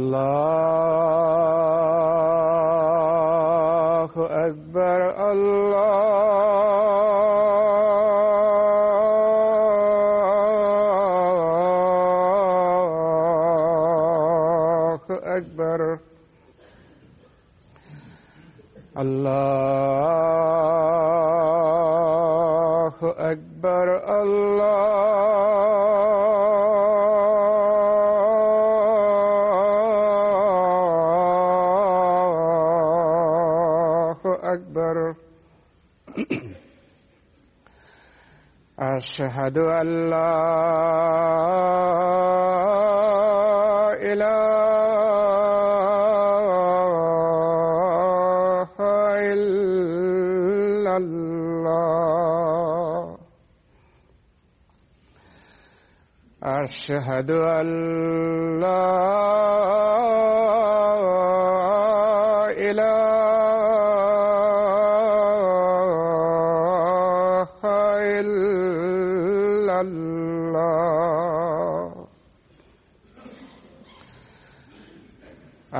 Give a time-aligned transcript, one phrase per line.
[0.00, 0.39] Love.
[39.00, 40.36] أشهد أن لا
[44.12, 44.50] إله
[49.32, 53.16] إلا الله.
[56.42, 57.66] أشهد أن
[58.60, 59.59] لا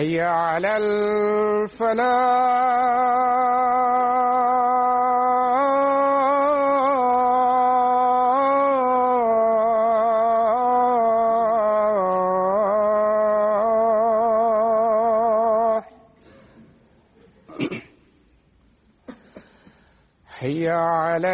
[0.00, 2.10] حي على الفلاح.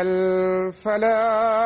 [0.03, 1.66] الفلاح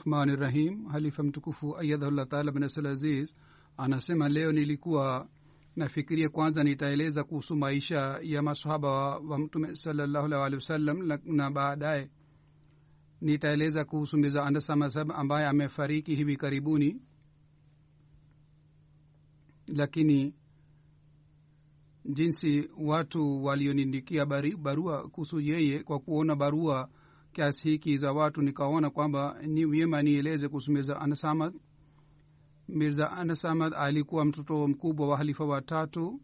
[0.00, 3.34] rahmani rahim halifa mtukufu ayadhullah taala bin asal aziz
[3.76, 5.28] anasema leo nilikuwa
[5.76, 12.10] nafikiria kwanza nitaeleza kuhusu maisha ya masahaba wa, mtume sallallahu alaihi wasallam na, baadaye
[13.20, 17.00] nitaeleza kuhusu miza andasamasab ambaye amefariki hivi karibuni.
[19.66, 20.34] Lakini
[22.04, 24.26] jinsi watu walioniandikia
[24.58, 26.88] barua kuhusu yeye kwa kuona barua
[27.32, 31.54] kiasi hiki za watu nikaona kwamba ni vyema nieleze kuhusu mirza anasamad
[32.68, 36.20] mirza anasamad alikuwa mtoto mkubwa wa halifa watatu.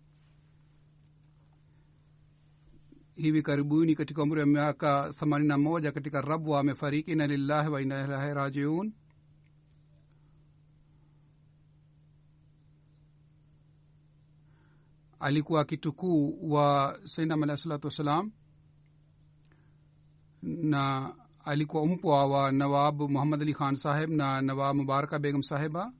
[3.16, 7.82] Hivi karibuni katika umri wa miaka themanini na moja katika rabwa amefariki na lillahi wa
[7.82, 8.92] inna rajiun.
[15.20, 18.32] Alikuwa kitukuu wa sainam alahi salatu wassalam
[20.46, 21.14] na
[21.44, 25.92] alikuwa mpwa wa nawab muhammad ali khan saheb na nawab mubaraka begum sahiba.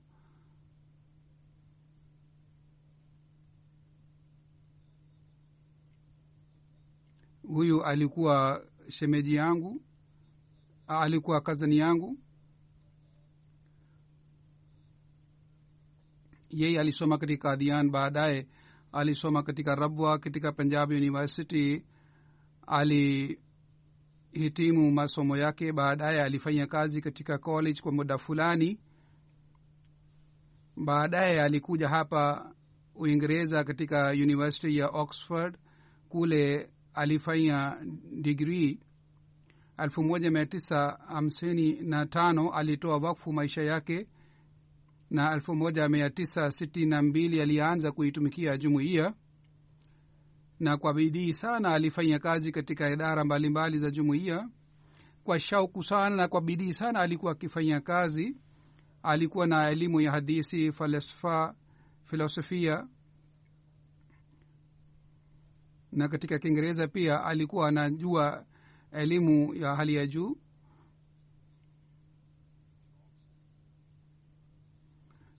[7.47, 9.81] Huyu alikuwa shemeji yangu
[10.87, 12.17] alikuwa kazani yangu.
[16.49, 18.47] Yeye alisoma katika adian baadaye
[18.91, 21.83] alisoma katika rabwa katika punjab university.
[22.67, 23.39] Ali
[24.37, 25.71] hitimu masomo yake.
[25.71, 28.79] Baadaye alifanya kazi katika college kwa muda fulani.
[30.75, 32.51] Baadaye alikuja hapa
[32.95, 35.57] uingereza katika university ya oxford.
[36.09, 37.77] Kule alifanya
[41.81, 42.49] na tano.
[42.49, 44.07] Alitoa wakfu maisha yake
[45.09, 47.41] na elfu moja mia tisa sitini na mbili.
[47.41, 49.13] Alianza kuitumikia jumuiya
[50.59, 54.49] na kwa bidii sana alifanya kazi katika idara mbalimbali mbali za jumuiya.
[55.23, 58.37] Kwa shauku sana na kwa bidii sana alikuwa akifanya kazi.
[59.03, 61.55] Alikuwa na elimu ya hadisi falsafa
[62.03, 62.87] filosofia.
[65.91, 68.45] Na katika kiingereza pia alikuwa anajua
[68.91, 70.37] elimu ya hali ya juu.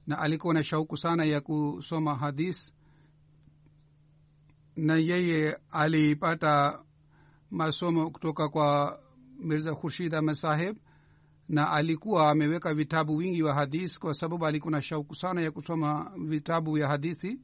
[0.06, 2.74] Na alikuwa na shauku sana ya kusoma hadis
[4.78, 6.82] na yeye alipata
[7.50, 9.00] masomo kutoka kwa
[9.38, 10.76] mirza khurshid ahmed saheb
[11.48, 16.12] na alikuwa ameweka vitabu wingi wa hadith kwa sababu alikuwa na shauku sana ya kusoma
[16.26, 17.40] vitabu vya hadithi.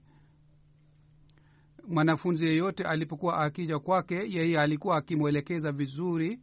[1.88, 6.40] Mwanafunzi yeyote alipokuwa akija kwake yeye alikuwa akimwelekeza vizuri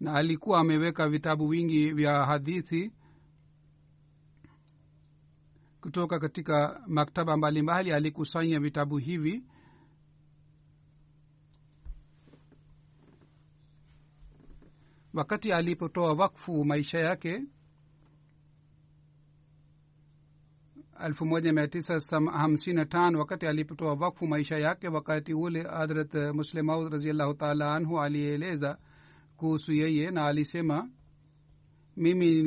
[0.00, 2.92] na alikuwa ameweka vitabu wingi vya hadithi
[5.86, 9.44] kutoka katika maktaba mbalimbali alikusanya vitabu hivi.
[15.14, 17.42] Wakati alipotoa wakfu maisha yake
[20.94, 28.78] 1955 wakati alipotoa wakfu maisha yake wakati ule hadrat muslemaud raziallahu taala anhu alieleza
[29.36, 30.90] kuhusu yeye na alisema
[31.96, 32.42] mimi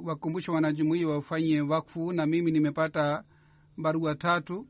[0.00, 3.24] niliwakumbusha wanajumuia wafanye wakfu na mimi nimepata
[3.76, 4.66] barua tatu.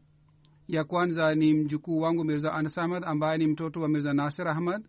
[0.68, 4.84] Ya kwanza ni mjukuu wangu mirza anas ahmad ambaye ni mtoto wa mirza nasir ahmad.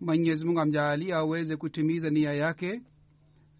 [0.00, 2.82] Mwenyezi mungu amjaalia aweze kutimiza nia yake.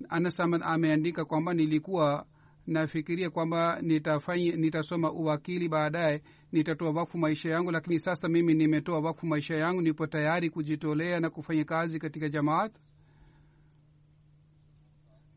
[0.08, 2.26] Anas ahmad ameandika kwamba nilikuwa
[2.66, 6.22] nafikiria kwamba nitafanya nitasoma uwakili baadaye
[6.52, 11.30] nitatoa wakfu maisha yangu lakini sasa mimi nimetoa wakfu maisha yangu nipo tayari kujitolea na
[11.30, 12.72] kufanya kazi katika jamaat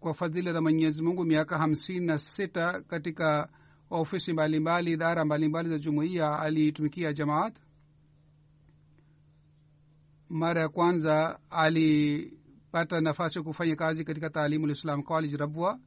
[0.05, 3.49] kwa fadhila za mwenyezi mungu miaka hamsini na sita katika
[3.89, 7.57] ofisi mbalimbali idara mbalimbali za jumuiya aliitumikia jamaat.
[10.29, 15.79] Mara ya kwanza alipata nafasi ya kufanya kazi katika taalimu lislam college rabwa.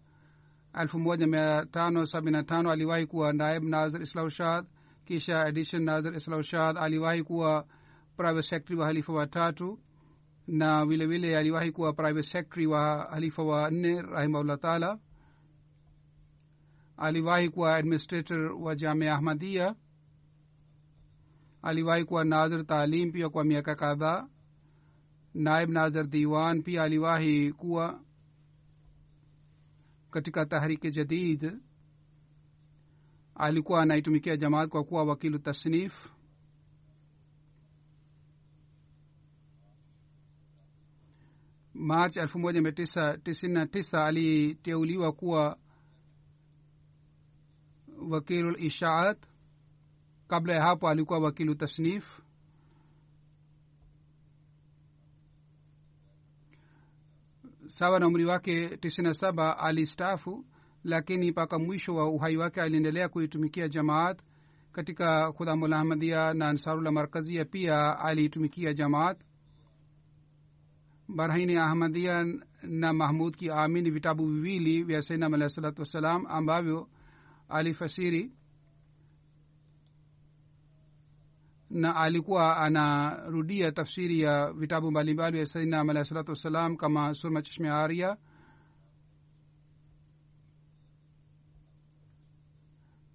[0.81, 4.67] Elfu moja mia tano sabini na tano aliwahi kuwa naib nazir islaushad
[5.05, 7.67] kisha edition nazir islaushad aliwahi kuwa
[8.17, 9.79] private secretary wa halifa watatu
[10.49, 14.99] na vilevile vile aliwahi kuwa private secretary wa halifa wa nne rahimahullah taala.
[16.97, 19.75] Aliwahi kuwa administrator wa jamia ahmadia
[21.63, 24.29] aliwahi kuwa nazir taalim pia kwa miaka kadhaa.
[25.35, 28.01] Naib nazir diwan pia aliwahi kuwa
[30.11, 31.53] katika tahriki jadid.
[33.35, 36.09] Alikuwa anaitumikia jamaat kwa kuwa wakilu tasnif
[43.53, 45.59] na tisa aliteuliwa kuwa
[48.11, 49.19] wakilu ishaat.
[50.29, 52.21] Kabla ya hapo alikuwa wakilu tasnif.
[57.67, 60.45] Sawa na umri wake tisini na saba alistaafu
[60.85, 64.21] lakini mpaka mwisho wa uhai wake aliendelea kuitumikia jamaat.
[64.73, 69.21] Katika khudamul ahmadia na ansarullah markazia pia aliitumikia jamaat
[71.09, 72.25] barhaini ahmadia
[72.63, 76.89] na mahmud ki ami ni vitabu viwili vya sainam alahi salatu wassalam ambavyo
[77.49, 78.33] alifasiri
[81.71, 87.71] na alikuwa anarudia tafsiri ya vitabu mbalimbali vya sainam alahi salatu wassalam kama surma chashme
[87.71, 88.17] aria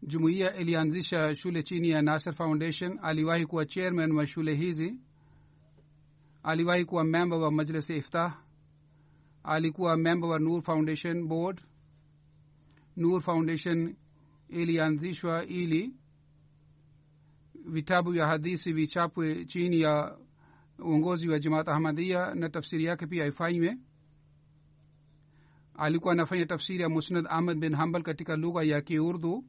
[0.03, 3.00] jumuiya ilianzisha shule chini ya nasser foundation.
[3.01, 4.95] Aliwahi kuwa chairman wa shule hizi
[6.43, 8.38] aliwahi kuwa memba wa majlis iftah.
[9.43, 11.62] Alikuwa memba wa nur foundation board.
[12.95, 13.95] Nur foundation
[14.50, 15.93] ilianzishwa ili
[17.65, 20.17] vitabu vya hadisi vichapwe chini ya
[20.79, 23.77] uongozi wa jamaat ahmadia na tafsiri yake pia ifanywe.
[25.75, 29.45] Alikuwa anafanya tafsiri ya musnad ahmad bin hambal katika lugha ya kiurdu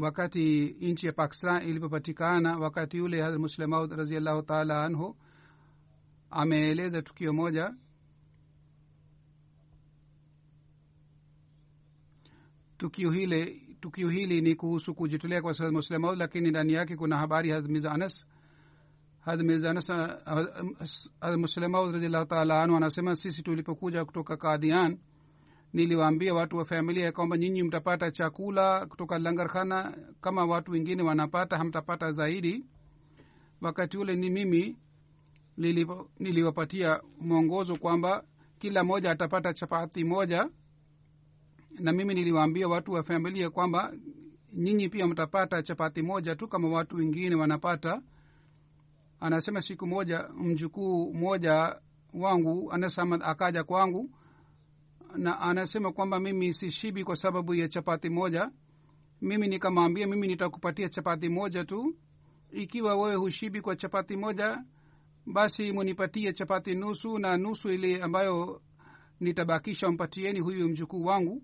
[0.00, 5.16] wakati nchi ya pakistan ilipopatikana wakati yule hazrat muslemaud raziallahu taala anhu
[6.30, 7.74] ameeleza tukio moja.
[12.78, 17.50] Tukio hile tukio hili ni kuhusu kujitolea kwa hazrat muslemaud lakini ndani yake kuna habari
[17.50, 18.26] hazrat mirza anas.
[19.20, 19.88] Hazrat anas
[21.20, 24.98] hazrat muslemaud raziallahu taala anhu anasema sisi tulipokuja kutoka kadian
[25.72, 32.10] niliwaambia watu wa familia kwamba nyinyi mtapata chakula kutoka langarkhana kama watu wengine wanapata hamtapata
[32.10, 32.64] zaidi.
[33.60, 34.76] Wakati ule ni mimi
[36.18, 38.24] niliwapatia mwongozo kwamba
[38.58, 40.48] kila moja atapata chapati moja.
[41.80, 43.92] Na mimi niliwaambia watu wa familia kwamba
[44.52, 48.02] nyinyi pia mtapata chapati moja tu kama watu wengine wanapata.
[49.20, 51.76] Anasema siku moja mjukuu moja
[52.14, 54.10] wangu anasamad akaja kwangu
[55.16, 58.50] na anasema kwamba mimi sishibi kwa sababu ya chapati moja.
[59.20, 61.96] Mimi nikamwambia mimi nitakupatia chapati moja tu.
[62.52, 64.64] Ikiwa wewe hushibi kwa chapati moja
[65.26, 68.62] basi munipatie chapati nusu na nusu ile ambayo
[69.20, 71.42] nitabakisha mpatieni huyu mjukuu wangu.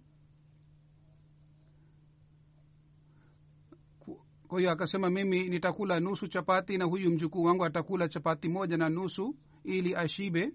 [4.49, 8.89] Kwa hiyo akasema mimi nitakula nusu chapati na huyu mjukuu wangu atakula chapati moja na
[8.89, 10.53] nusu ili ashibe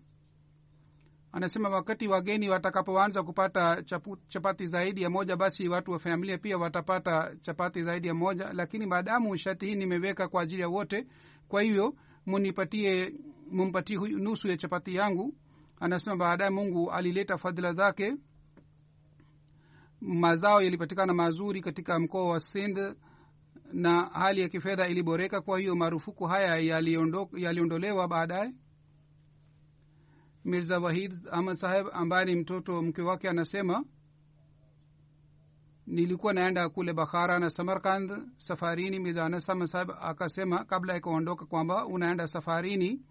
[1.32, 6.58] anasema wakati wageni watakapoanza kupata chapu, chapati zaidi ya moja basi watu wa familia pia
[6.58, 8.54] watapata chapati zaidi ya moja.
[8.54, 11.08] Lakini maadamu shati hii nimeweka kwa ajili ya wote
[11.48, 11.96] kwa hivyo
[12.26, 13.14] munipatie
[13.52, 15.34] mumpatie nusu ya chapati yangu.
[15.80, 18.16] Anasema baadaye mungu alileta fadhila zake.
[20.02, 22.80] Mazao yalipatikana mazuri katika mkoa wa sind
[23.74, 26.58] na hali ya kifedha iliboreka kwa hiyo marufuku haya
[27.38, 28.54] yaliondolewa baadaye
[30.46, 33.86] mirza wahid ahmad saheb ambaye ni mtoto mke wake anasema
[35.88, 41.02] nilikuwa naenda kule bakhara na samarkand safarini mirza anas ahmad saheb akasema kabla ya
[41.50, 43.02] kwamba unaenda safarini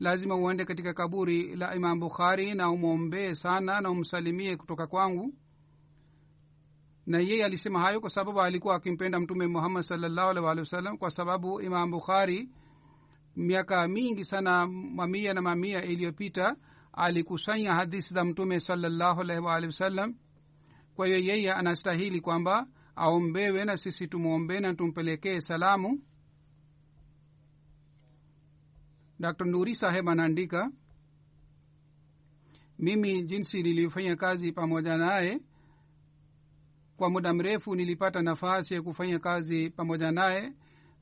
[0.00, 5.34] lazima uende katika kaburi la imam bukhari na umwombee sana na umsalimie kutoka kwangu.
[7.06, 11.10] Na yeye alisema hayo kwa sababu alikuwa akimpenda mtume muhammad salllahu alih walih wasallam kwa
[11.10, 12.48] sababu imam bukhari
[13.38, 16.56] miaka mingi sana mamia na mamia iliyopita
[16.92, 20.14] alikusanya hadithi za mtume salallahu alaihi waalihi wasallam.
[20.94, 22.66] Kwa hiyo yeye anastahili kwamba
[22.96, 26.02] aombewe na sisi tumwombee na tumpelekee salamu.
[29.20, 30.70] Dr nuri saheb anaandika
[32.78, 35.40] mimi jinsi nilifanya kazi pamoja naye
[36.96, 40.52] kwa muda mrefu nilipata nafasi ya kufanya kazi pamoja naye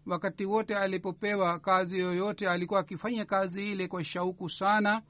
[0.06, 5.02] wakati wote alipopewa kazi yoyote alikuwa akifanya kazi ile kwa shauku sana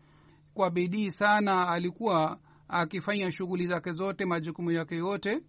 [0.55, 2.38] kwa bidii sana alikuwa
[2.69, 5.43] akifanya shughuli zake zote majukumu yake yote.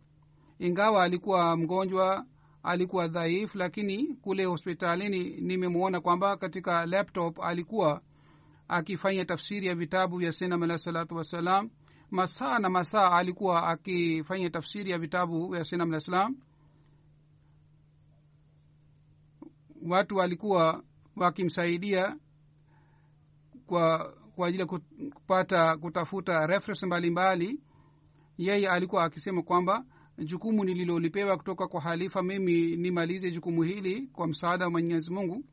[0.60, 2.26] Ingawa alikuwa mgonjwa
[2.64, 8.02] alikuwa dhaifu lakini kule hospitalini nimemwona kwamba katika laptop alikuwa
[8.68, 11.70] akifanya tafsiri ya vitabu vya senam alah salatu wassalam.
[12.12, 16.36] Masaa na masaa alikuwa akifanya tafsiri ya vitabu vya senam alah islam
[19.90, 20.84] watu walikuwa
[21.16, 22.18] wakimsaidia
[23.68, 24.68] kwa kwa ajili ya
[25.14, 27.60] kupata kutafuta reference mbalimbali
[28.38, 29.86] yeye alikuwa akisema kwamba
[30.18, 35.44] jukumu nililolipewa kutoka kwa halifa mimi nimalize jukumu hili kwa msaada wa mwenyezi mungu.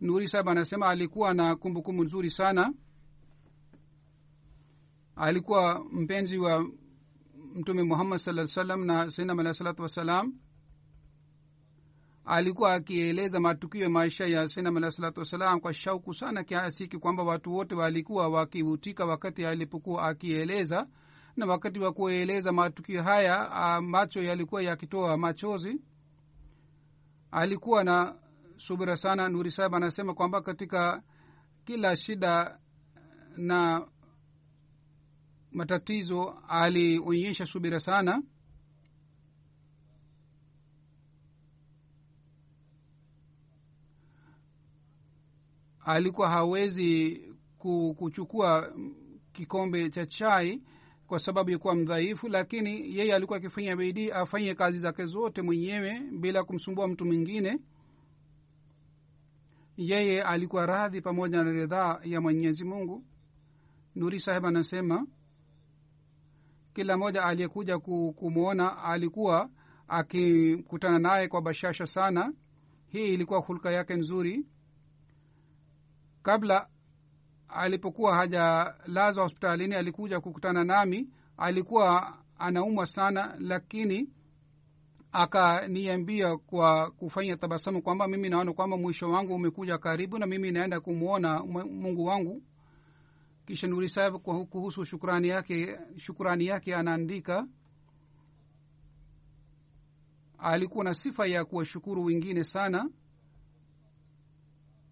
[0.00, 2.74] Nuri saba anasema alikuwa na kumbukumbu nzuri sana.
[5.16, 6.66] Alikuwa mpenzi wa
[7.54, 10.34] mtume muhammad saa salam na sainam alahi salatu wassalam
[12.28, 17.22] alikuwa akieleza matukio ya maisha ya sinam alahi salatu wassalam kwa shauku sana kiasi kwamba
[17.22, 20.86] watu wote walikuwa wakivutika wakati alipokuwa akieleza
[21.36, 25.80] na wakati wa kueleza matukio haya macho yalikuwa yakitoa machozi.
[27.30, 28.16] Alikuwa na
[28.56, 29.28] subira sana.
[29.28, 31.02] Nuri sahib anasema kwamba katika
[31.64, 32.58] kila shida
[33.36, 33.86] na
[35.52, 38.22] matatizo alionyesha subira sana
[45.88, 47.20] alikuwa hawezi
[47.96, 48.72] kuchukua
[49.32, 50.62] kikombe cha chai
[51.06, 56.44] kwa sababu yakuwa mdhaifu lakini yeye alikuwa akifanya bidii afanye kazi zake zote mwenyewe bila
[56.44, 57.58] kumsumbua mtu mwingine.
[59.76, 63.04] Yeye alikuwa radhi pamoja na ridhaa ya mwenyezi mungu.
[63.94, 65.06] Nuri saheb anasema
[66.74, 69.50] kila mmoja aliyekuja kumwona alikuwa
[69.88, 72.32] akikutana naye kwa bashasha sana.
[72.88, 74.46] Hii ilikuwa hulka yake nzuri
[76.28, 76.68] kabla
[77.48, 81.08] alipokuwa hajalazwa hospitalini alikuja kukutana nami.
[81.36, 84.08] Alikuwa anaumwa sana lakini
[85.12, 90.80] akaniambia kwa kufanya tabasamu kwamba mimi naona kwamba mwisho wangu umekuja karibu na mimi naenda
[90.80, 92.42] kumwona mungu wangu.
[93.46, 94.14] Kisha nuri sahib
[94.50, 97.46] kuhusu shukrani yake shukrani yake anaandika
[100.38, 102.90] alikuwa na sifa ya kuwashukuru wengine sana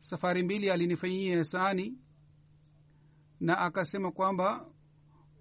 [0.07, 1.99] safari mbili alinifanyia sani
[3.41, 4.67] na akasema kwamba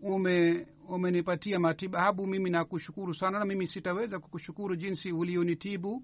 [0.01, 6.03] ume umenipatia matibabu mimi nakushukuru sana na mimi sitaweza kukushukuru jinsi ulionitibu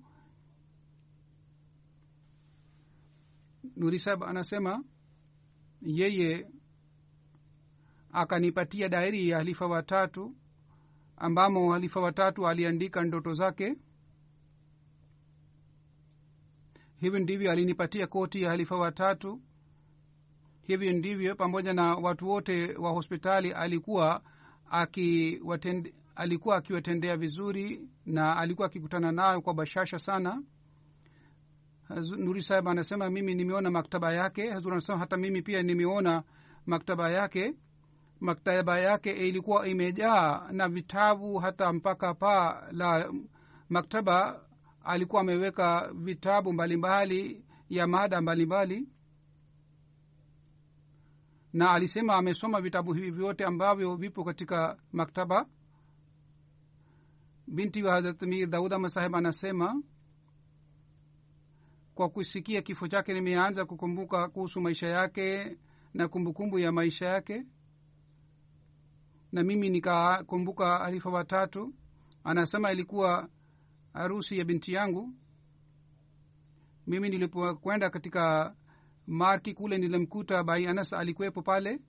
[3.76, 4.84] nurisab anasema
[5.82, 6.48] yeye
[8.12, 10.36] akanipatia dairi ya halifa watatu
[11.18, 13.76] ambamo halifa watatu aliandika ndoto zake
[17.02, 19.42] hivi ndivyo alinipatia koti ya halifa watatu.
[20.62, 24.22] Hivyo ndivyo pamoja na watu wote wa hospitali alikuwa
[24.72, 30.44] akiwatende, alikuwa akiwatendea vizuri na alikuwa akikutana nayo kwa bashasha sana.
[32.18, 34.52] Nuri sahib anasema mimi nimeona maktaba yake.
[34.52, 36.24] Hazur anasema hata mimi pia nimeona
[36.66, 37.56] maktaba yake.
[38.20, 43.14] Maktaba yake ilikuwa imejaa na vitabu hata mpaka paa la
[43.70, 44.42] maktaba
[44.84, 48.90] alikuwa ameweka vitabu mbalimbali ya mada mbalimbali.
[51.54, 55.46] Na alisema amesoma vitabu hivi vyote ambavyo vipo katika maktaba.
[57.48, 59.84] Binti wa hadrat mir daud ahmad anasema
[61.96, 65.58] kwa kusikia kifo chake nimeanza kukumbuka kuhusu maisha yake
[65.94, 67.46] na kumbukumbu ya maisha yake.
[69.32, 71.74] Na mimi nikakumbuka alifa watatu.
[72.24, 73.30] Anasema ilikuwa
[73.94, 75.14] harusi ya binti yangu.
[76.88, 78.56] Mimi nilipokwenda katika
[79.08, 81.80] marki kule nilimkuta bai anas alikuwepo pale.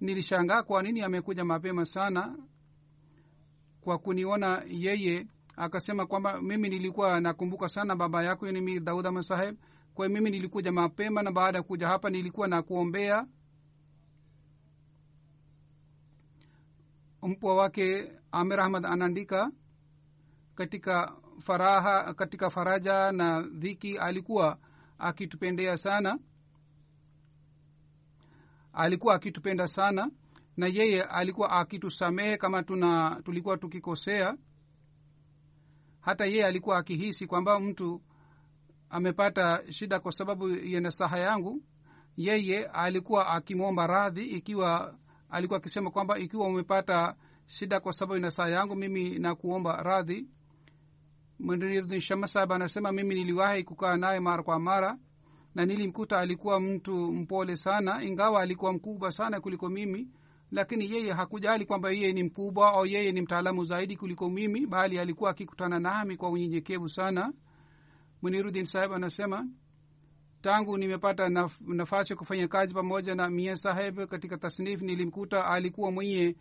[0.00, 2.38] Nilishangaa kwa nini amekuja mapema sana
[3.80, 5.26] kwa kuniona yeye.
[5.56, 9.56] Akasema kwamba mimi nilikuwa nakumbuka sana baba yako nimi daud ahmad saheb
[9.94, 13.26] kwa mimi nilikuja mapema na baada ya kuja hapa nilikuwa nakuombea
[17.22, 19.50] mpwa wake amir ahmad anaandika
[20.56, 24.58] katika faraha katika faraja na dhiki alikuwa
[24.98, 26.18] akitupendea sana.
[28.72, 30.10] Alikuwa akitupenda sana
[30.56, 34.36] na yeye alikuwa akitusamehe kama tuna tulikuwa tukikosea.
[36.00, 38.02] Hata yeye alikuwa akihisi kwamba mtu
[38.90, 41.62] amepata shida kwa sababu ya nasaha yangu
[42.16, 44.98] yeye alikuwa akimwomba radhi ikiwa
[45.30, 47.16] alikuwa akisema kwamba ikiwa umepata
[47.46, 50.28] shida kwa sababu ya nasaha yangu mimi nakuomba radhi
[51.40, 54.98] mndin shamasab anasema mimi niliwahi kukaa naye mara kwa mara
[55.54, 60.08] na nilimkuta alikuwa mtu mpole sana ingawa alikuwa mkubwa sana kuliko mimi
[60.50, 64.98] lakini yeye hakujali kwamba yeye ni mkubwa au yeye ni mtaalamu zaidi kuliko mimi bali
[64.98, 67.32] alikuwa akikutana nami kwa unyenyekevu sana.
[68.22, 69.46] Munirudin saheb anasema
[70.40, 75.90] tangu nimepata naf, nafasi ya kufanya kazi pamoja na mia saheb katika tasnif nilimkuta alikuwa
[75.90, 76.36] mwenye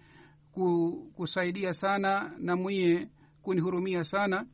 [0.51, 3.09] ku, kusaidia sana na mwenye
[3.41, 4.45] kunihurumia sana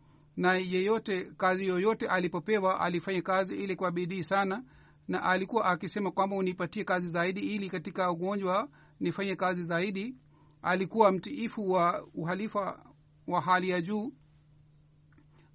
[0.42, 4.64] na yeyote kazi yoyote alipopewa alifanya kazi ili kwa bidii sana
[5.08, 10.16] na alikuwa akisema kwamba unipatie kazi zaidi ili katika ugonjwa nifanye kazi zaidi.
[10.62, 12.86] Alikuwa mtiifu wa uhalifa
[13.28, 14.14] wa hali ya juu.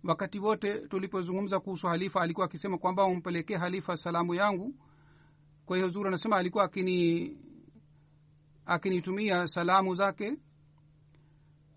[0.05, 4.75] Wakati wote tulipozungumza kuhusu halifa alikuwa akisema kwamba umpelekee halifa salamu yangu.
[5.67, 7.37] Kwa hiyo zuri anasema alikuwa akini
[8.67, 10.37] akinitumia salamu zake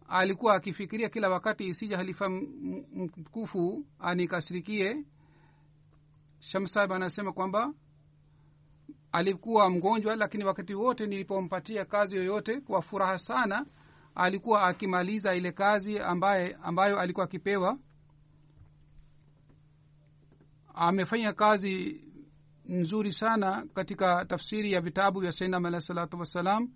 [0.10, 5.06] alikuwa akifikiria kila wakati isija halifa mtukufu anikasirikie.
[6.40, 7.74] Shamsab anasema kwamba
[9.12, 13.66] alikuwa mgonjwa lakini wakati wote nilipompatia kazi yoyote kwa furaha sana
[14.16, 17.78] alikuwa akimaliza ile kazi ambaye ambayo alikuwa akipewa.
[20.74, 22.02] Amefanya kazi
[22.66, 26.70] nzuri sana katika tafsiri ya vitabu vya sainam alahi salatu wassalam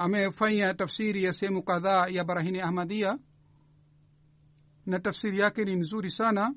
[0.00, 3.18] amefanya tafsiri ya sehemu kadhaa ya barahini ahmadia
[4.86, 6.54] na tafsiri yake ni nzuri sana.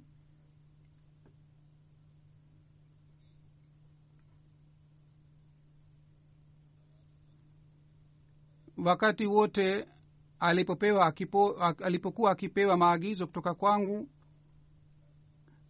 [8.77, 9.88] Wakati wote
[10.39, 11.51] alipopewa akipo,
[11.84, 14.10] alipokuwa akipewa maagizo kutoka kwangu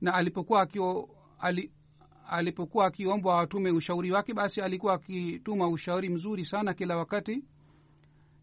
[0.01, 1.09] na alipokuwa akio,
[1.39, 1.71] ali,
[2.29, 7.43] alipokuwa akiombwa atume ushauri wake basi alikuwa akituma ushauri mzuri sana kila wakati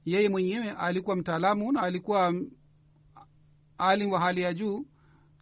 [0.05, 2.35] yeye mwenyewe alikuwa mtaalamu na alikuwa
[3.79, 4.87] alim wa hali ya juu.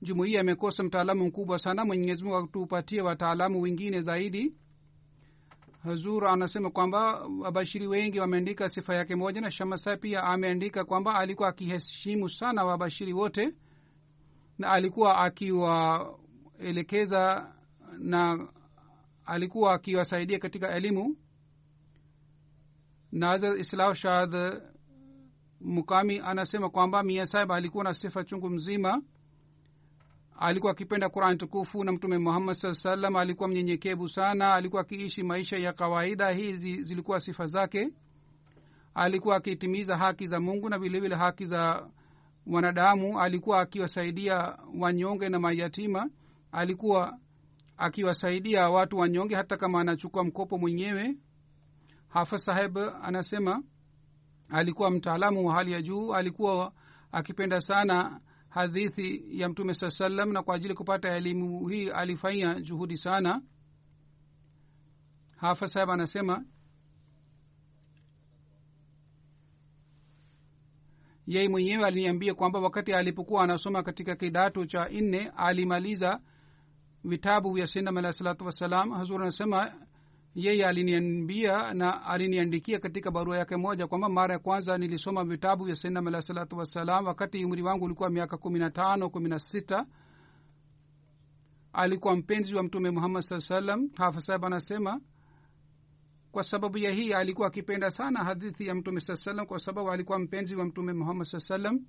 [0.03, 1.85] Jumuiya amekosa mtaalamu mkubwa sana.
[1.85, 4.55] Mwenyezi mungu atupatie wataalamu wengine zaidi.
[5.83, 11.49] Hazur anasema kwamba wabashiri wengi wameandika sifa yake moja na shamasa pia ameandika kwamba alikuwa
[11.49, 13.55] akiheshimu sana wabashiri wote
[14.59, 17.53] na alikuwa akiwaelekeza
[17.99, 18.49] na
[19.25, 21.17] alikuwa akiwasaidia katika elimu
[23.13, 24.63] nazir islah shad
[25.61, 29.03] mukami anasema kwamba mia sahib alikuwa na sifa chungu mzima.
[30.41, 34.55] Alikuwa akipenda quran tukufu na mtume muhammad saa salam alikuwa mnyenyekevu sana.
[34.55, 36.31] Alikuwa akiishi maisha ya kawaida.
[36.31, 37.89] Hizi zilikuwa sifa zake.
[38.95, 41.89] Alikuwa akitimiza haki za mungu na vilevile haki za
[42.47, 43.21] wanadamu.
[43.21, 46.11] Alikuwa akiwasaidia wanyonge na mayatima.
[46.53, 47.19] Alikuwa
[47.77, 51.15] akiwasaidia watu wanyonge hata kama anachukua mkopo mwenyewe
[52.09, 53.63] hafaz saheb anasema
[54.49, 56.73] alikuwa mtaalamu wa hali ya juu alikuwa
[57.13, 62.97] akipenda sana hadithi ya mtume saa salam na kwa ajili kupata elimu hii alifanya juhudi
[62.97, 63.43] sana.
[65.37, 66.45] Hafa saheb anasema
[71.27, 76.21] yeye mwenyewe aliniambia kwamba wakati alipokuwa anasoma katika kidato cha nne alimaliza
[77.05, 78.91] vitabu vya sindam alahi salatu wassalam.
[78.91, 79.73] Hazur anasema
[80.39, 85.77] yeye aliniambia na aliniandikia katika barua yake moja kwamba mara ya kwanza nilisoma vitabu vya
[85.77, 89.87] sainam alah salatu wassalam wakati umri wangu ulikuwa miaka kumi na tano kumi na sita.
[91.73, 95.01] Alikuwa mpenzi wa mtume muhammad saa salam hafasab anasema
[96.33, 100.19] kwa sababu ya hii alikuwa akipenda sana hadithi ya mtume saa salam kwa sababu alikuwa
[100.19, 101.81] mpenzi wa mtume muhammad saa salam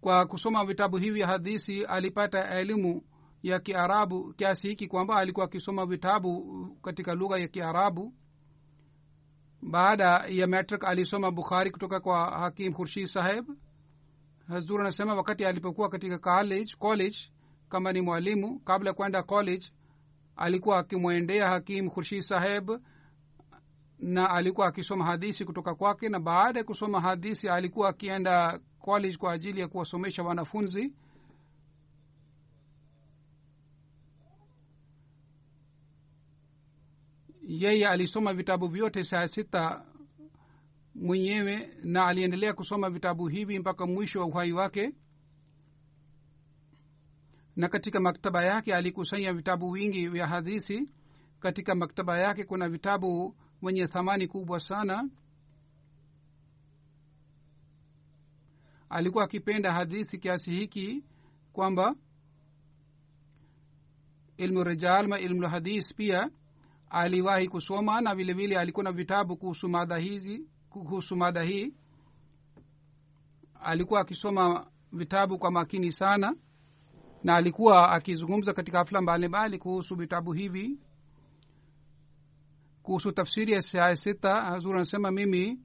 [0.00, 3.02] kwa kusoma vitabu hivi hadithi alipata elimu
[3.48, 8.14] ya kiarabu kiasi hiki kwamba alikuwa akisoma vitabu katika lugha ya kiarabu.
[9.62, 13.46] Baada ya metrik alisoma bukhari kutoka kwa hakim khurshid saheb
[14.48, 17.16] hazur anasema wakati alipokuwa katika college college
[17.68, 19.66] kama ni mwalimu kabla ya kwenda college
[20.36, 22.70] alikuwa akimwendea hakim khurshid saheb
[23.98, 26.08] na alikuwa akisoma hadisi kutoka kwake.
[26.08, 30.92] Na baada ya kusoma hadisi alikuwa akienda college kwa ajili ya kuwasomesha wanafunzi
[37.46, 39.84] yeye alisoma vitabu vyote saa sita
[40.94, 44.92] mwenyewe na aliendelea kusoma vitabu hivi mpaka mwisho wa uhai wake.
[47.56, 50.88] Na katika maktaba yake alikusanya vitabu vingi vya hadithi.
[51.40, 55.08] Katika maktaba yake kuna vitabu wenye thamani kubwa sana.
[58.88, 61.04] Alikuwa akipenda hadithi kiasi hiki
[61.52, 61.94] kwamba
[64.36, 66.30] ilmu rijal ma ilmu hadis pia
[66.96, 71.74] aliwahi kusoma na vile vile alikuwa na vitabu kuhusu mada hizi kuhusu mada hii.
[73.62, 76.36] Alikuwa akisoma vitabu kwa makini sana
[77.24, 80.78] na alikuwa akizungumza katika hafla mbalimbali kuhusu vitabu hivi
[82.82, 84.40] kuhusu tafsiri ya saa sita.
[84.42, 85.60] Hazur anasema mimi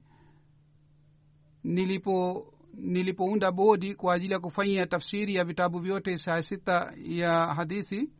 [1.64, 8.10] nilipo nilipounda bodi kwa ajili ya kufanya tafsiri ya vitabu vyote saa sita ya hadithi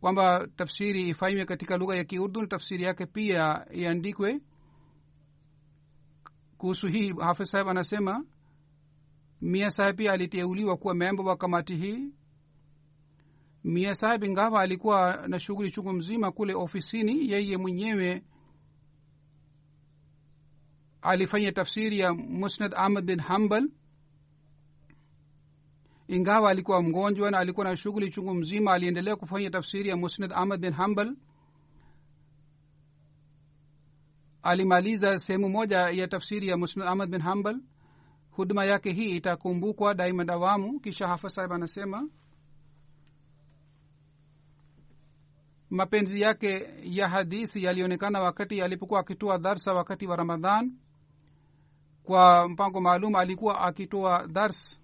[0.00, 4.40] kwamba tafsiri ifanywe katika lugha ya kiurdu na tafsiri yake pia iandikwe.
[6.58, 8.24] Kuhusu hii hafidh saheb anasema
[9.40, 12.12] mia saheb pia aliteuliwa kuwa memba wa kamati hii.
[13.64, 17.30] Mia saheb ingawa alikuwa na shughuli chungu mzima kule ofisini.
[17.30, 18.22] Yeye mwenyewe
[21.02, 23.68] alifanya tafsiri ya musnad ahmad bin hambal
[26.08, 30.60] ingawa alikuwa mgonjwa na alikuwa na shughuli chungu mzima aliendelea kufanya tafsiri ya musnad ahmad
[30.60, 31.16] bin hambal
[34.42, 37.60] alimaliza sehemu moja ya tafsiri ya musnad ahmad bin hambal
[38.30, 42.08] huduma yake hii itakumbukwa daima dawamu kisha hafa sahib anasema
[45.70, 50.72] mapenzi yake ya hadithi yalionekana wakati alipokuwa akitoa darsa wakati wa ramadhan.
[52.02, 54.80] Kwa mpango maalum alikuwa akitoa dars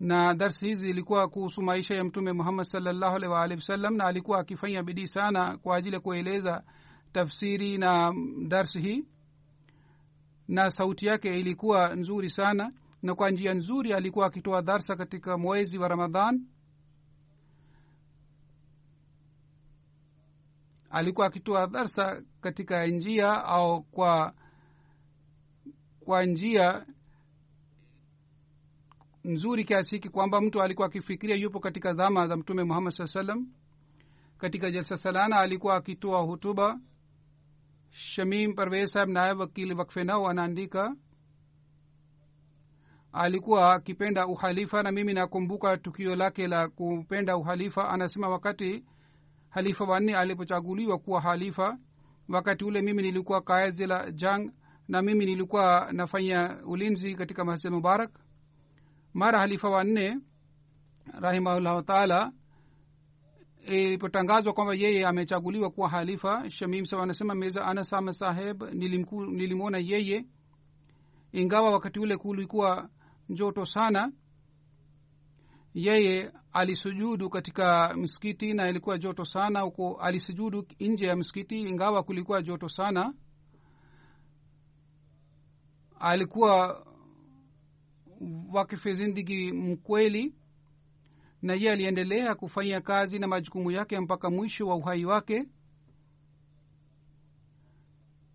[0.00, 4.38] na darsi hizi ilikuwa kuhusu maisha ya mtume muhammad salllahu alhi waalihi wasallam na alikuwa
[4.38, 6.62] akifanya bidii sana kwa ajili ya kueleza
[7.12, 8.14] tafsiri na
[8.48, 9.04] darsi hii.
[10.48, 15.78] Na sauti yake ilikuwa nzuri sana na kwa njia nzuri alikuwa akitoa darsa katika mwezi
[15.78, 16.46] wa ramadhan.
[20.90, 24.34] Alikuwa akitoa darsa katika njia au kwa
[26.00, 26.86] kwa njia
[29.26, 33.46] nzuri kiasi hiki kwamba mtu alikuwa akifikiria yupo katika dhama za mtume muhammad saa salam
[34.38, 36.80] katika jalsa salana alikuwa akitoa hutuba.
[37.90, 40.96] Shamim parvez saheb naye wakili wakfenao anaandika
[43.12, 47.88] alikuwa akipenda uhalifa na mimi nakumbuka tukio lake la kupenda uhalifa.
[47.88, 48.84] Anasema wakati
[49.48, 51.78] halifa wanne alipochaguliwa kuwa halifa
[52.28, 54.50] wakati ule mimi nilikuwa kaezi la jang
[54.88, 58.10] na mimi nilikuwa nafanya ulinzi katika masjid mubarak
[59.16, 60.18] mara halifa wanne
[61.20, 62.32] rahimahullahu taala
[63.66, 68.62] ilipotangazwa kwamba yeye amechaguliwa kuwa halifa shamim sa anasema meza anas saheb
[69.32, 70.26] nilimwona yeye
[71.32, 72.88] ingawa wakati ule kulikuwa
[73.28, 74.12] joto sana
[75.74, 82.42] yeye alisujudu katika msikiti na ilikuwa joto sana huko alisujudu nje ya msikiti ingawa kulikuwa
[82.42, 83.14] joto sana
[86.00, 86.85] alikuwa
[88.52, 90.34] wakife zindigi mkweli
[91.42, 95.48] na ye aliendelea kufanya kazi na majukumu yake mpaka mwisho wa uhai wake.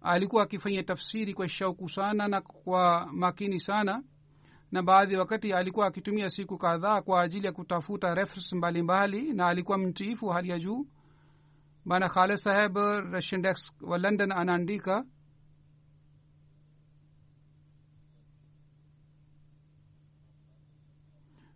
[0.01, 4.03] Alikuwa akifanya tafsiri kwa shauku sana na kwa makini sana
[4.71, 9.77] na baadhi wakati alikuwa akitumia siku kadhaa kwa ajili ya kutafuta reference mbalimbali na alikuwa
[9.77, 10.87] mtiifu hali ya juu.
[11.85, 12.75] Bana khalid saheb
[13.11, 15.05] rashindex wa london anaandika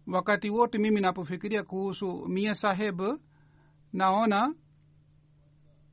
[0.07, 3.01] wakati wote mimi napofikiria kuhusu mia saheb
[3.93, 4.55] naona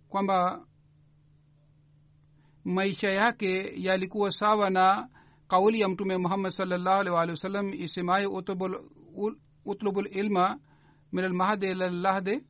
[0.08, 0.66] kwamba
[2.64, 5.08] maisha yake yalikuwa sawa na
[5.48, 8.30] kauli ya mtume muhammad salllahu alih walihi wasallam isemayo
[9.64, 10.60] utlubu lilma
[11.12, 12.44] min almahdi ila llahde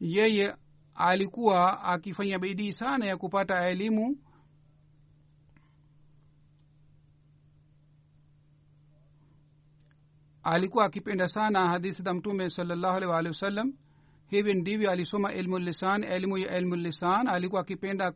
[0.00, 0.56] yeye
[0.94, 4.18] alikuwa akifanya bidii sana ya kupata elimu
[10.46, 13.72] alikuwa akipenda sana hadithi za mtume salllahu alih waalihi wasallam.
[14.28, 16.04] Hivi ndivyo alisoma ilmu lisan.
[16.04, 18.12] Elimu ya ilmu lisan alikuwa akipenda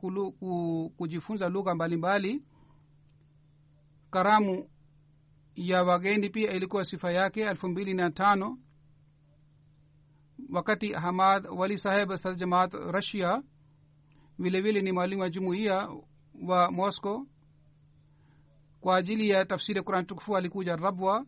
[0.96, 2.42] kujifunza lugha mbalimbali.
[4.10, 4.68] Karamu
[5.54, 8.58] ya wageni pia ilikuwa sifa yake elfu mbili na tano.
[10.52, 13.42] Wakati hamad wali saheb sa jamaat rasia
[14.38, 15.88] vilevile ni mwalimu wa jumuiya
[16.46, 17.26] wa moscow.
[18.80, 21.26] Kwa ajili ya tafsiri ya quran tukufu alikuja rabwa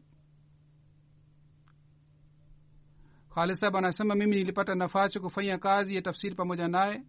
[3.34, 7.02] khalid saheb anasema mimi nilipata nafasi kufanya kazi ya tafsiri pamoja naye.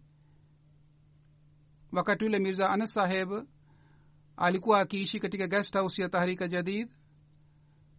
[1.92, 3.32] Wakati ule mirza anas saheb
[4.36, 6.88] alikuwa akiishi katika guest house ya tahrika jadid.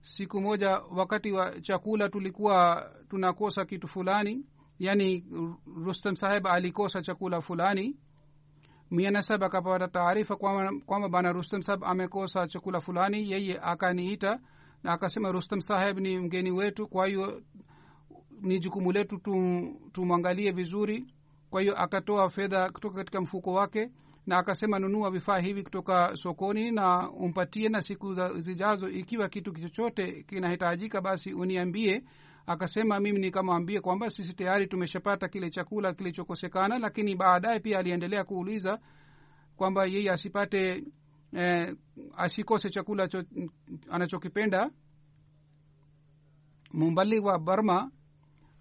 [0.01, 4.45] Siku moja wakati wa chakula tulikuwa tunakosa kitu fulani
[4.79, 5.25] yani
[5.85, 7.97] rustam saheb alikosa chakula fulani.
[8.91, 10.35] Mianasab akapata taarifa
[10.85, 14.39] kwamba bana rustam saheb amekosa chakula fulani yeye akaniita
[14.83, 17.41] akasema rustam saheb ni mgeni wetu kwa hiyo
[18.41, 19.21] ni jukumu letu
[19.91, 21.05] tumwangalie vizuri.
[21.49, 23.91] Kwa hiyo akatoa fedha kutoka katika mfuko wake
[24.25, 30.23] na akasema nunua vifaa hivi kutoka sokoni na umpatie na siku zijazo ikiwa kitu chochote
[30.23, 32.03] kinahitajika basi uniambie.
[32.45, 36.79] Akasema mimi nikamwambie kwamba sisi tayari tumeshapata kile chakula kilichokosekana.
[36.79, 38.79] Lakini baadaye pia aliendelea kuuliza
[39.55, 40.83] kwamba yeye asipate
[41.33, 41.75] eh,
[42.17, 43.23] asikose chakula cho,
[43.89, 44.71] anachokipenda.
[46.73, 47.91] Mumbali wa burma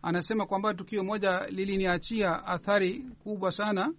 [0.05, 3.95] anasema kwamba tukio moja liliniachia athari kubwa sana.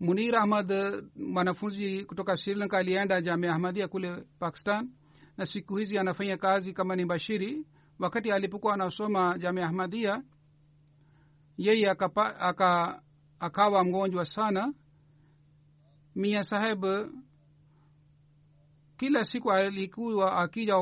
[0.00, 0.72] Munir ahmad
[1.16, 4.90] mwanafunzi kutoka sri lanka alienda jamia ahmadia kule pakistan
[5.36, 7.66] na siku hizi anafanya kazi kama ni bashiri.
[7.98, 10.22] Wakati alipokuwa anasoma jamia ahmadia
[11.58, 13.02] yeye aka,
[13.40, 14.74] akawa mgonjwa sana.
[16.14, 16.84] Mia saheb
[18.96, 20.74] kila siku alikuwa akija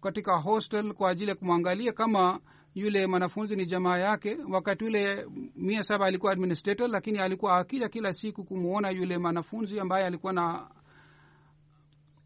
[0.00, 2.40] katika hostel kwa ajili ya kumwangalia kama
[2.74, 4.38] yule mwanafunzi ni jamaa yake.
[4.50, 10.06] Wakati yule mia saba alikuwa administrator lakini alikuwa akija kila siku kumwona yule mwanafunzi ambaye
[10.06, 10.70] alikuwa na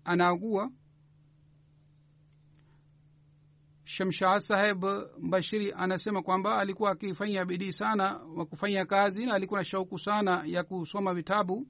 [0.04, 0.70] anaagua
[3.84, 4.84] shamshad saheb
[5.30, 10.42] bashiri anasema kwamba alikuwa akifanya bidii sana wa kufanya kazi na alikuwa na shauku sana
[10.46, 11.66] ya kusoma vitabu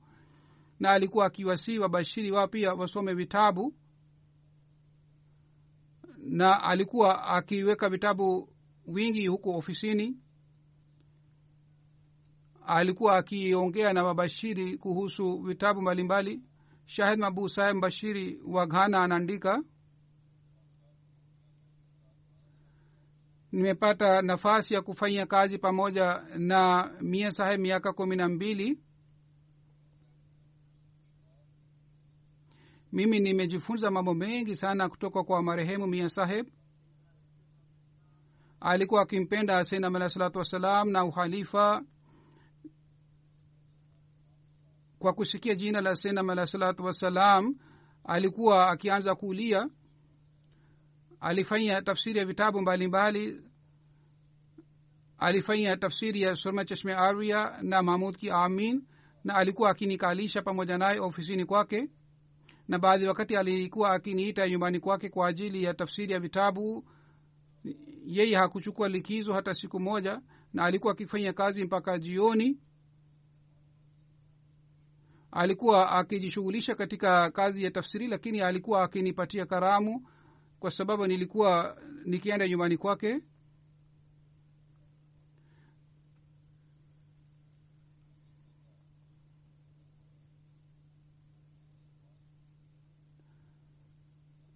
[0.80, 3.74] na alikuwa akiwasii wabashiri wao pia wasome vitabu
[6.24, 8.48] na alikuwa akiweka vitabu
[8.86, 10.16] wingi huko ofisini.
[12.66, 16.42] Alikuwa akiongea na mabashiri kuhusu vitabu mbalimbali.
[16.86, 19.62] Shahid mabu saheb mbashiri wa ghana anaandika
[23.52, 28.78] nimepata nafasi ya kufanya kazi pamoja na mia saheb miaka kumi na mbili
[32.94, 36.46] mimi nimejifunza mambo mengi sana kutoka kwa marehemu mia saheb.
[38.60, 41.84] Alikuwa akimpenda sainam alah salatu wassalam na uhalifa
[44.98, 47.54] kwa kusikia jina la senam alah salatu wassalam
[48.04, 49.68] alikuwa akianza kulia.
[51.20, 53.26] Alifanya tafsiri ya vitabu mbalimbali.
[53.32, 53.48] Mbali.
[55.18, 58.86] alifanya tafsiri ya surma chashme aria na mahmud ki amin
[59.24, 61.88] na alikuwa akinikalisha pamoja naye ofisini kwake
[62.68, 66.84] na baadhi wakati alikuwa akiniita nyumbani kwake kwa ajili ya tafsiri ya vitabu
[68.06, 70.20] yeye hakuchukua likizo hata siku moja
[70.52, 72.58] na alikuwa akifanya kazi mpaka jioni.
[75.30, 80.06] Alikuwa akijishughulisha katika kazi ya tafsiri lakini alikuwa akinipatia karamu
[80.58, 83.20] kwa sababu nilikuwa nikienda nyumbani kwake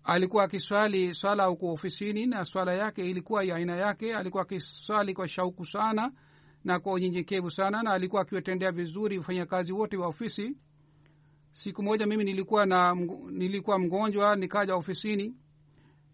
[0.09, 4.15] alikuwa akiswali swala huko ofisini na swala yake ilikuwa ya aina yake.
[4.17, 6.13] Alikuwa akiswali kwa shauku sana
[6.65, 10.57] na kwa unyenyekevu sana na alikuwa akiwatendea vizuri wafanyakazi wote wa ofisi.
[11.53, 12.95] Siku moja mimi nilikuwa na
[13.31, 15.35] nilikuwa mgonjwa nikaja ofisini.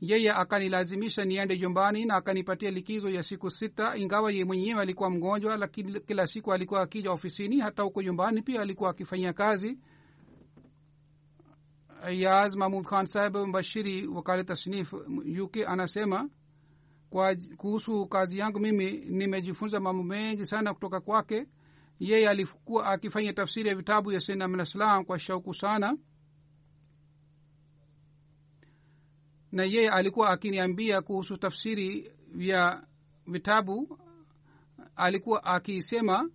[0.00, 5.56] Yeye akanilazimisha niende jumbani na akanipatia likizo ya siku sita ingawa ye mwenyewe alikuwa mgonjwa
[5.56, 9.78] lakini kila siku alikuwa akija ofisini hata huko nyumbani pia alikuwa akifanyia kazi
[12.10, 14.92] yaz mahmud khan saheb mbashiri wakale tasnif
[15.42, 16.28] uk anasema
[17.10, 21.46] kwa kuhusu kazi yangu mimi nimejifunza mambo mengi sana kutoka kwake.
[21.98, 25.96] Yeye alikuwa akifanya tafsiri ya vitabu ya sayyidina malislam kwa shauku sana.
[29.52, 32.86] Na yeye alikuwa akiniambia kuhusu tafsiri vya
[33.26, 33.98] vitabu
[34.96, 36.30] alikuwa akisema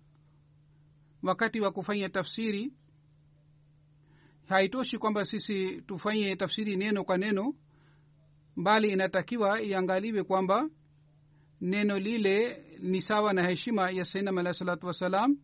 [1.22, 2.72] wakati wa kufanya tafsiri
[4.50, 7.54] haitoshi kwamba sisi tufanye tafsiri neno kwa neno
[8.56, 10.68] bali inatakiwa iangaliwe kwamba
[11.60, 15.36] neno lile ni sawa na heshima ya sainam alahi salatu wassalam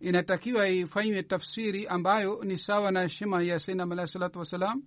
[0.00, 4.82] inatakiwa ifanywe tafsiri ambayo ni sawa na heshima ya sainam alahi salatu wassalam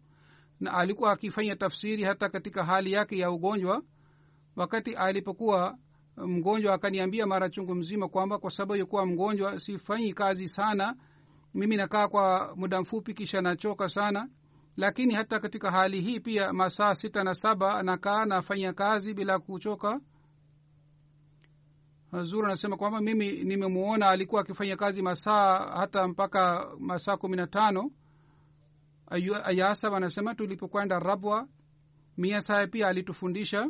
[0.60, 3.84] na alikuwa akifanya tafsiri hata katika hali yake ya ugonjwa
[4.56, 5.78] wakati alipokuwa
[6.18, 10.96] mgonjwa akaniambia mara chungu mzima kwamba kwa sababu yakuwa mgonjwa sifanyi kazi sana.
[11.54, 14.30] Mimi nakaa kwa muda mfupi kisha nachoka sana.
[14.78, 20.02] Lakini hata katika hali hii pia masaa sita na saba nakaa nafanya kazi bila kuchoka.
[22.22, 27.92] Zuru anasema kwamba mimi nimemuona alikuwa akifanya kazi masaa hata mpaka masaa kumi na tano.
[29.44, 31.48] Ayasab anasema tulipokwenda rabwa
[32.18, 33.70] mia pia alitufundisha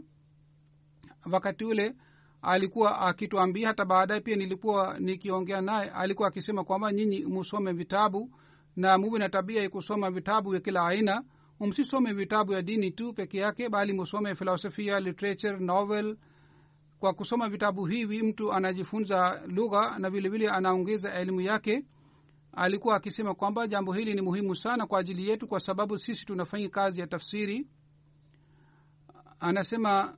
[1.32, 1.96] wakati ule
[2.42, 8.32] alikuwa akituambia hata baadaye pia nilikuwa nikiongea naye alikuwa akisema kwamba nyinyi musome vitabu
[8.76, 11.24] na muwe na tabia ya kusoma vitabu vya kila aina.
[11.60, 16.18] Msisome vitabu ya dini tu peke yake bali musome filosofia literature novel.
[17.00, 21.86] Kwa kusoma vitabu hivi mtu anajifunza lugha na vile vile anaongeza elimu yake.
[22.54, 26.70] Alikuwa akisema kwamba jambo hili ni muhimu sana kwa ajili yetu kwa sababu sisi tunafanya
[26.70, 27.68] kazi ya tafsiri.
[29.40, 30.18] Anasema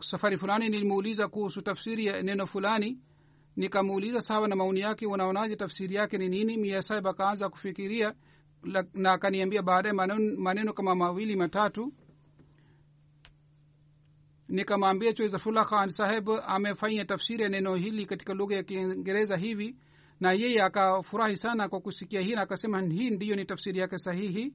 [0.00, 2.98] safari fulani nilimuuliza kuhusu tafsiri ya neno fulani.
[3.56, 6.56] Nikamuuliza sawa na maoni yake unaonaje tafsiri yake ni nini?
[6.56, 8.14] Mia sahib akaanza kufikiria
[8.94, 11.92] na akaniambia baadaye maneno, maneno kama mawili matatu.
[14.48, 19.76] Nikamwambia choizafullah khan saheb amefanya tafsiri ya neno hili katika lugha ya kiingereza hivi.
[20.20, 24.54] Na yeye akafurahi sana kwa kusikia hii na akasema hii ndiyo ni tafsiri yake sahihi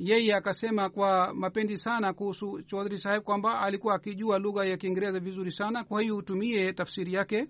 [0.00, 5.50] yeye akasema kwa mapendi sana kuhusu chodhri saheb kwamba alikuwa akijua lugha ya kiingereza vizuri
[5.50, 7.48] sana kwa hiyo utumie tafsiri yake.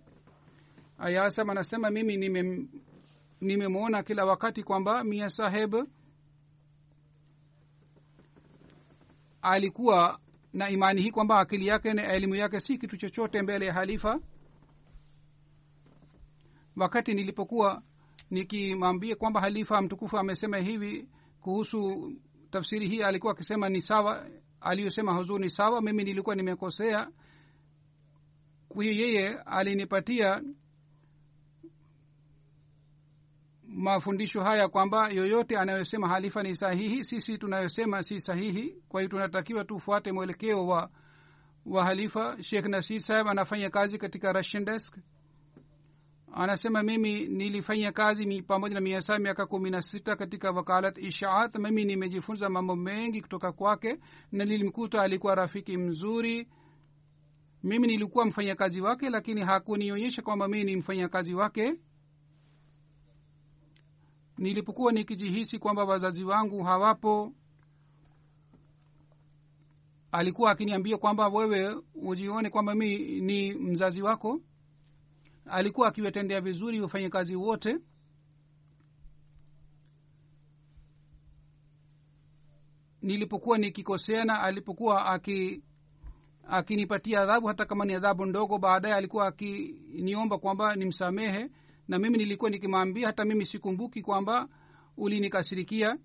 [0.99, 2.17] Ayasam anasema mimi
[3.41, 5.75] nime kila wakati kwamba mia saheb
[9.43, 10.21] alikuwa
[10.53, 14.21] na imani hii kwamba akili yake na elimu yake si kitu chochote mbele ya halifa.
[16.77, 17.83] Wakati nilipokuwa
[18.31, 21.09] nikimwambia kwamba halifa mtukufu amesema hivi
[21.41, 22.13] kuhusu
[22.51, 24.27] tafsiri hii alikuwa akisema ni sawa
[24.61, 27.11] aliyosema huzur ni sawa mimi nilikuwa nimekosea.
[28.69, 30.43] Kwa hiyo yeye alinipatia
[33.63, 38.83] mafundisho haya kwamba yoyote anayosema halifa ni sahihi sisi tunayosema si sahihi.
[38.89, 40.91] Kwa hiyo tunatakiwa tufuate mwelekeo wa
[41.67, 42.43] wa halifa.
[42.43, 44.97] Shekh nasir saheb anafanya kazi katika russian desk
[46.33, 51.57] anasema mimi nilifanya kazi pamoja na miasa miaka kumi na sita katika wakalat ishaat.
[51.59, 53.99] Mimi nimejifunza mambo mengi kutoka kwake
[54.33, 56.49] na nilimkuta alikuwa rafiki mzuri.
[57.63, 61.75] Mimi nilikuwa mfanyakazi wake lakini hakunionyesha kwamba mii ni mfanyakazi wake.
[64.39, 67.33] Nilipokuwa nikijihisi kwamba wazazi wangu hawapo
[70.13, 74.41] alikuwa akiniambia kwamba wewe ujione kwamba mi ni mzazi wako
[75.45, 77.79] alikuwa akiwatendea vizuri wafanyakazi wote.
[83.03, 85.63] Nilipokuwa nikikoseana alipokuwa aki
[86.49, 91.51] akinipatia adhabu hata kama ni adhabu ndogo baadaye alikuwa akiniomba kwamba nimsamehe
[91.89, 94.49] na mimi nilikuwa nikimwambia hata mimi sikumbuki kwamba
[94.97, 95.99] ulinikasirikia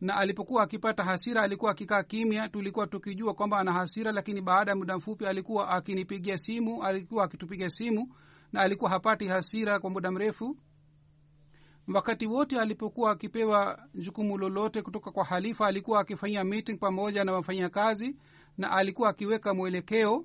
[0.00, 2.48] na alipokuwa akipata hasira alikuwa akikaa kimya.
[2.48, 7.70] Tulikuwa tukijua kwamba ana hasira lakini baada ya muda mfupi alikuwa akinipigia simu alikuwa akitupiga
[7.70, 8.14] simu
[8.52, 10.56] na alikuwa hapati hasira kwa muda mrefu.
[11.94, 18.16] Wakati wote alipokuwa akipewa jukumu lolote kutoka kwa halifa alikuwa akifanyia meeting pamoja na wafanyakazi
[18.58, 20.24] na alikuwa akiweka mwelekeo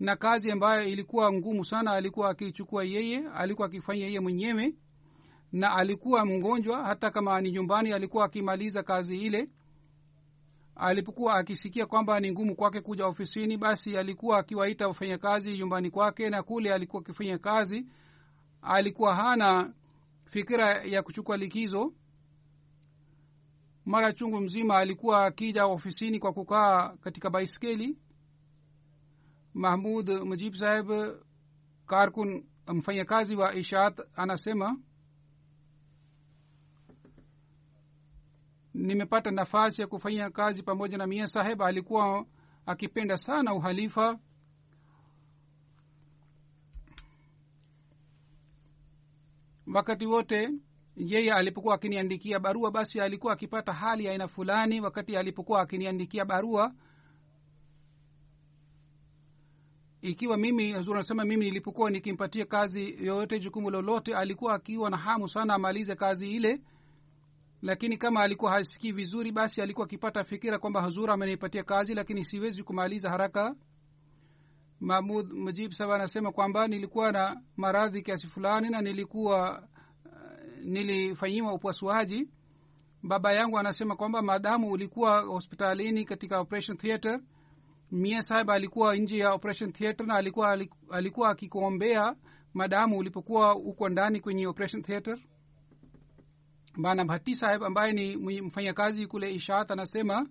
[0.00, 4.74] na kazi ambayo ilikuwa ngumu sana alikuwa akichukua yeye alikuwa akifanya yeye mwenyewe
[5.54, 9.48] na alikuwa mgonjwa hata kama ni nyumbani alikuwa akimaliza kazi ile.
[10.76, 16.42] Alipokuwa akisikia kwamba ni ngumu kwake kuja ofisini basi alikuwa akiwaita wafanyakazi nyumbani kwake na
[16.42, 17.86] kule alikuwa akifanya kazi
[18.62, 19.74] alikuwa hana
[20.24, 21.92] fikira ya kuchukua likizo.
[23.84, 27.98] Mara chungu mzima alikuwa akija ofisini kwa kukaa katika baiskeli.
[29.54, 30.90] Mahmud mujib saheb
[31.86, 34.76] karkun mfanyakazi wa ishaat anasema
[38.74, 42.26] nimepata nafasi ya kufanya kazi pamoja na mia saheb alikuwa
[42.66, 44.18] akipenda sana uhalifa.
[49.74, 50.50] Wakati wote
[50.96, 56.74] yeye alipokuwa akiniandikia barua basi alikuwa akipata hali ya aina fulani wakati alipokuwa akiniandikia barua.
[60.02, 65.28] Ikiwa mimi huzuri anasema mimi nilipokuwa nikimpatia kazi yoyote jukumu lolote alikuwa akiwa na hamu
[65.28, 66.60] sana amalize kazi ile
[67.64, 72.62] lakini kama alikuwa hasikii vizuri basi alikuwa akipata fikira kwamba huzur amenipatia kazi lakini siwezi
[72.62, 73.54] kumaliza haraka.
[74.80, 79.62] Mahmud mujib saba anasema kwamba nilikuwa na maradhi kiasi fulani na nilikuwa
[80.06, 82.28] uh, nilifanyiwa upasuaji.
[83.02, 87.20] Baba yangu anasema kwamba maadamu ulikuwa hospitalini katika operation theater.
[87.90, 90.58] Mia sahib alikuwa nje ya operation theater na alikuwa
[90.90, 92.16] alikuwa akikuombea
[92.54, 95.16] madamu ulipokuwa uko ndani kwenye operation theatre
[96.76, 100.26] bana bhatti saheb ambaye ni mfanyakazi kule ishat anasema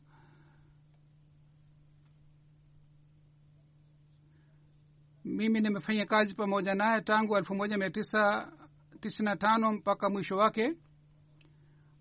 [5.26, 8.52] mimi nimefanya kazi pamoja naye tangu elfu moja mia tisa
[9.00, 10.74] tisini na tano mpaka mwisho wake.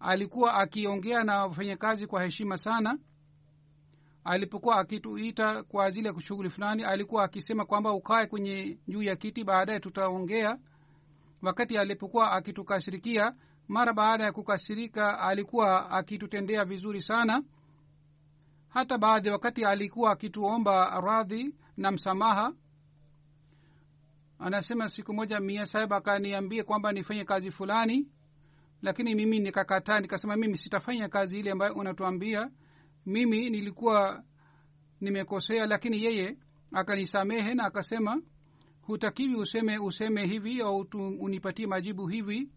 [0.01, 2.99] Alikuwa akiongea na wafanyakazi kwa heshima sana.
[4.25, 9.45] Alipokuwa akituita kwa ajili ya shughuli fulani alikuwa akisema kwamba ukae kwenye juu ya kiti
[9.45, 10.59] baadaye tutaongea.
[11.43, 13.35] Wakati alipokuwa akitukashirikia
[13.73, 17.43] mara baada ya kukasirika alikuwa akitutendea vizuri sana.
[18.69, 22.53] Hata baadhi wakati alikuwa akituomba radhi na msamaha
[24.39, 28.09] anasema siku moja mia sahib akaniambia kwamba nifanye kazi fulani
[28.83, 32.51] lakini mimi nikakataa nikasema mimi sitafanya kazi ile ambayo unatuambia.
[33.07, 34.25] Mimi nilikuwa
[35.01, 36.37] nimekosea lakini yeye
[36.73, 38.23] akanisamehe na akasema
[38.83, 40.87] hutakiwi useme useme hivi au
[41.21, 42.51] unipatie majibu hivi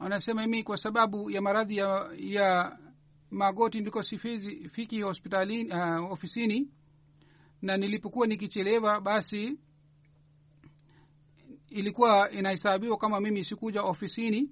[0.00, 2.78] anasema mimi kwa sababu ya maradhi ya, ya
[3.30, 6.70] magoti ndiko sifizi hospitalini uh, ofisini.
[7.62, 9.58] Na nilipokuwa nikichelewa basi
[11.68, 14.50] ilikuwa inahesabiwa kama mimi sikuja ofisini.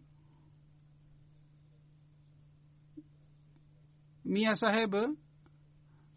[4.25, 4.95] Mia saheb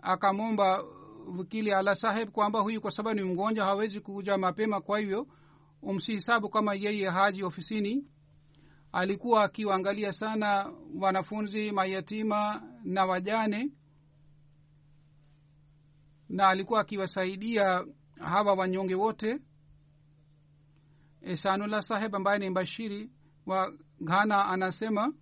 [0.02, 0.84] akamwomba
[1.38, 5.28] wakili ala saheb kwamba huyu kwa sababu ni mgonjwa hawezi kuja mapema kwa hivyo
[5.82, 8.08] umsihisabu kama yeye haji ofisini
[8.92, 13.72] alikuwa akiwaangalia sana wanafunzi mayatima na wajane
[16.30, 17.86] na alikuwa akiwasaidia
[18.20, 19.40] hawa wanyonge wote.
[21.22, 23.10] Esanullah saheb ambaye ni mbashiri
[23.46, 25.14] wa ghana anasema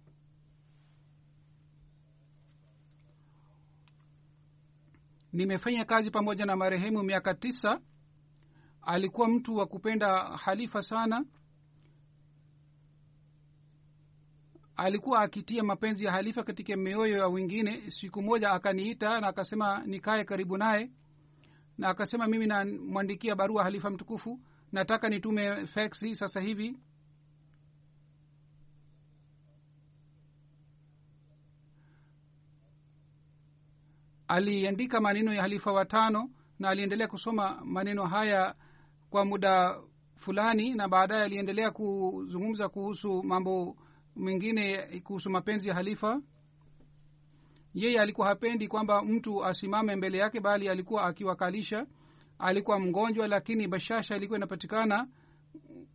[5.34, 7.82] nimefanya kazi pamoja na marehemu miaka tisa.
[8.82, 11.26] Alikuwa mtu wa kupenda halifa sana
[14.78, 17.92] alikuwa akitia mapenzi ya halifa katika mioyo ya wengine.
[17.92, 20.92] Siku moja akaniita na akasema nikae karibu naye.
[21.78, 24.40] Na akasema mimi namwandikia barua halifa mtukufu.
[24.72, 26.78] Nataka nitume feksi sasa hivi.
[34.28, 38.56] Aliandika maneno ya halifa watano na aliendelea kusoma maneno haya
[39.10, 39.78] kwa muda
[40.16, 43.78] fulani na baadaye aliendelea kuzungumza kuhusu mambo
[44.18, 46.22] mengine kuhusu mapenzi ya halifa
[47.74, 51.88] yeye alikuwa hapendi kwamba mtu asimame mbele yake bali alikuwa akiwakalisha.
[52.40, 55.08] Alikuwa mgonjwa lakini bashasha ilikuwa inapatikana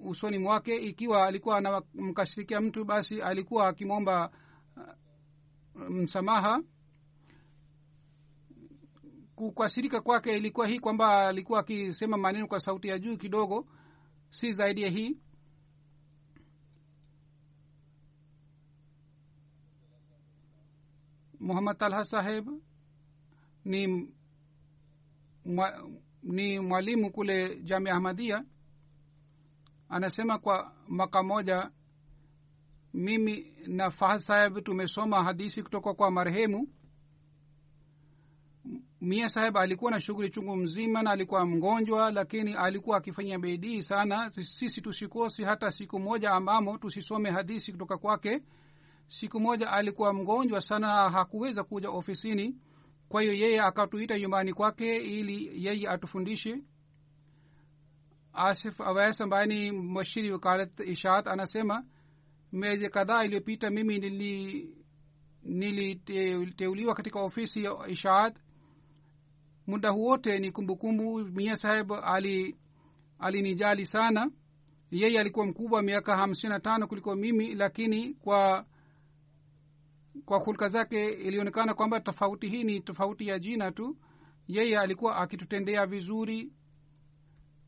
[0.01, 0.77] usoni mwake.
[0.77, 4.31] Ikiwa alikuwa anamkashirikia mtu basi alikuwa akimwomba
[4.77, 6.63] uh, msamaha.
[9.35, 13.67] Kukasirika kwake ilikuwa hii kwamba alikuwa akisema maneno kwa sauti ya juu kidogo
[14.31, 15.17] si zaidi ya hii
[21.43, 22.49] muhammad talha saheb
[23.65, 24.09] ni
[25.45, 25.89] mwa,
[26.23, 28.45] ni mwalimu kule jami ahmadia
[29.89, 31.71] anasema kwa mwaka moja
[32.95, 36.69] mimi na fahad saheb tumesoma hadisi kutoka kwa marehemu.
[39.01, 44.31] Mia saheb alikuwa na shughuli chungu mzima na alikuwa mgonjwa lakini alikuwa akifanya bidii sana.
[44.31, 48.43] Sisi tusikosi hata siku moja ambamo tusisome hadisi kutoka kwake
[49.07, 52.57] siku moja alikuwa mgonjwa sana hakuweza kuja ofisini.
[53.09, 56.59] Kwa hiyo yeye akatuita nyumbani kwake ili yeye atufundishe.
[58.33, 61.85] Asif awais ambaye ni mashiri wakalat ishaat anasema
[62.53, 64.75] miezi kadhaa iliyopita mimi nili
[65.43, 68.37] niliteuliwa katika ofisi ya ishaat
[69.67, 71.19] muda huwote ni kumbukumbu.
[71.19, 72.57] Mia saheb ali
[73.19, 74.31] alinijali sana.
[74.91, 78.67] Yeye alikuwa mkubwa miaka hamsini na tano kuliko mimi lakini kwa
[80.25, 83.97] kwa hulka zake ilionekana kwamba tofauti hii ni tofauti ya jina tu.
[84.49, 86.53] Yeye alikuwa akitutendea vizuri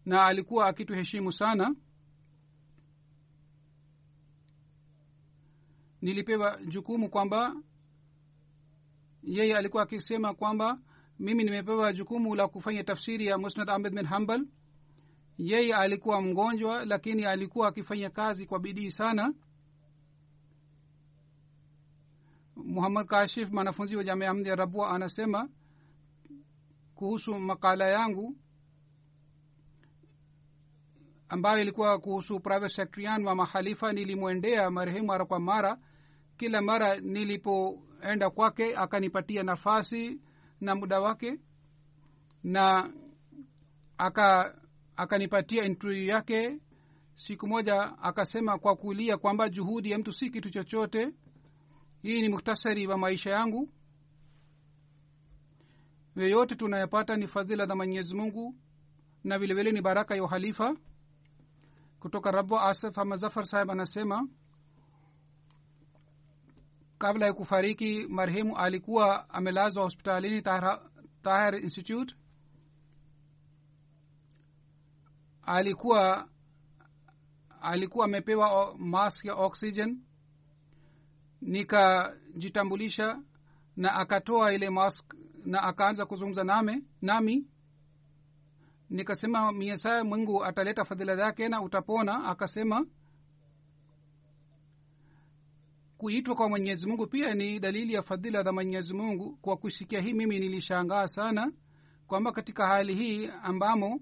[0.05, 1.75] na alikuwa akituheshimu sana.
[6.03, 7.57] Nilipewa jukumu kwamba
[9.23, 10.79] yeye alikuwa akisema kwamba
[11.19, 14.47] mimi nimepewa jukumu la kufanya tafsiri ya musnad ahmed bin hambal
[15.39, 19.35] yeye alikuwa mgonjwa lakini alikuwa akifanya kazi kwa bidii sana
[22.57, 25.49] muhammad kashif mwanafunzi wa jamia amdi ya rabua anasema
[26.95, 28.37] kuhusu makala yangu
[31.29, 35.79] ambayo ilikuwa kuhusu private secretarian wa mahalifa nilimwendea marehemu mara kwa mara.
[36.37, 40.21] Kila mara nilipoenda kwake akanipatia nafasi
[40.61, 41.41] na muda wake
[42.45, 42.93] na
[43.99, 44.55] aka
[44.97, 46.59] akanipatia interview yake.
[47.15, 51.13] Siku moja akasema kwa kulia kwamba juhudi ya mtu si kitu chochote
[52.05, 53.69] hii ni muktasari wa maisha yangu.
[56.17, 58.55] Yoyote tunayapata ni fadhila za mwenyezi mungu
[59.25, 60.77] na vilevile ni baraka ya uhalifa.
[62.01, 64.29] Kutoka rabu asaf hamazafar saheb anasema
[66.99, 70.43] kabla ya kufariki marehemu alikuwa amelazwa hospitalini
[71.23, 72.15] tahir institute.
[75.43, 76.29] Alikuwa
[77.61, 80.01] alikuwa amepewa mask ya oxygen
[81.45, 83.23] nikajitambulisha
[83.77, 85.15] na akatoa ile mask
[85.45, 87.47] na akaanza kuzungumza name nami.
[88.91, 92.25] Nikasema miesaya mungu ataleta fadhila zake na utapona.
[92.25, 92.87] Akasema
[95.99, 99.37] kuitwa kwa mwenyezi mungu pia ni dalili ya fadhila za mwenyezi mungu.
[99.43, 101.53] Kwa kusikia hii mimi nilishangaa sana
[102.07, 104.01] kwamba katika hali hii ambamo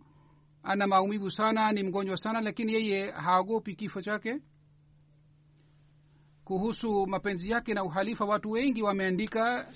[0.62, 4.40] ana maumivu sana ni mgonjwa sana lakini yeye haogopi kifo chake
[6.44, 9.68] kuhusu mapenzi yake na uhalifa watu wengi wameandika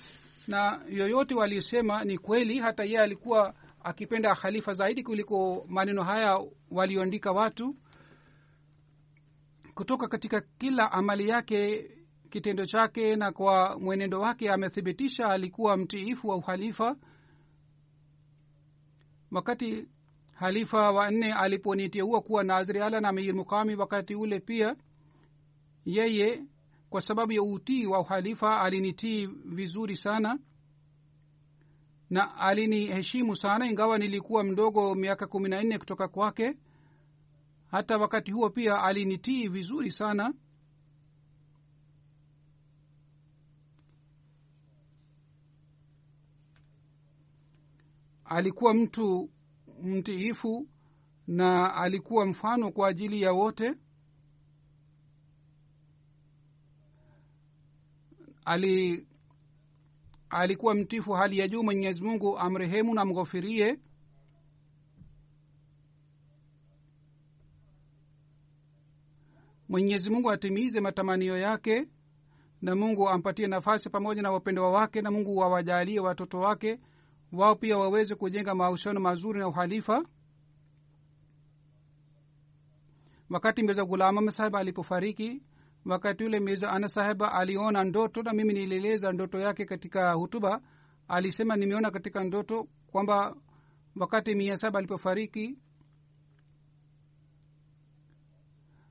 [0.47, 3.53] na yoyote waliosema ni kweli hata yeye alikuwa
[3.83, 7.75] akipenda khalifa zaidi kuliko maneno haya walioandika watu.
[9.75, 11.91] Kutoka katika kila amali yake
[12.29, 16.95] kitendo chake na kwa mwenendo wake amethibitisha alikuwa mtiifu wa uhalifa.
[19.31, 19.87] Wakati
[20.33, 24.75] halifa wa nne aliponiteua kuwa naziri ala na mukami wakati ule pia
[25.85, 26.43] yeye
[26.89, 30.39] kwa sababu ya utii wa uhalifa alinitii vizuri sana
[32.09, 36.57] na aliniheshimu sana ingawa nilikuwa mdogo miaka kumi na nne kutoka kwake.
[37.71, 40.33] Hata wakati huo pia alinitii vizuri sana.
[48.25, 49.29] Alikuwa mtu
[49.83, 50.67] mtiifu
[51.27, 53.73] na alikuwa mfano kwa ajili ya wote
[58.47, 59.07] ali
[60.29, 63.79] alikuwa mtifu hali ya juu mwenyezi mungu amrehemu na mghofirie
[69.69, 71.87] mwenyezi mungu atimize matamanio yake
[72.61, 76.79] na mungu ampatie nafasi pamoja na wapendwa wake na mungu wawajalie watoto wake
[77.31, 80.05] wao pia waweze kujenga mahusiano mazuri na uhalifa.
[83.29, 85.41] Wakati mbeza gulama saheba alipofariki
[85.87, 90.61] wakati ule mirza ana sahiba aliona ndoto na mimi nilieleza ndoto yake katika hutuba
[91.07, 93.35] alisema nimeona katika ndoto kwamba
[93.95, 95.57] wakati mia saba alipofariki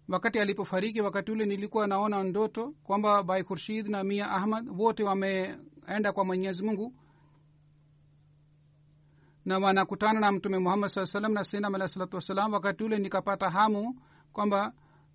[0.08, 6.12] wakati alipofariki wakati ule nilikuwa naona ndoto kwamba bai khurshid na mia ahmad wote wameenda
[6.12, 6.94] kwa mwenyezi mungu
[9.44, 13.50] na wanakutana na mtume muhammad saa salam na sinam alah salatu wassalam wakati ule nikapata
[13.50, 14.00] hamu
[14.32, 14.72] kwamba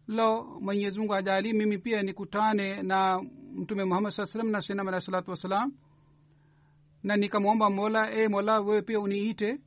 [0.08, 3.22] lo mwenyezi mungu ajali mimi pia nikutane na
[3.56, 5.74] mtume muhammad saa salam na senam alahi salatu wassalam.
[7.04, 9.60] Na nikamwomba mola e mola wewe pia uniite.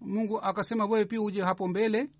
[0.00, 2.10] Mungu akasema wewe pia uje hapo mbele.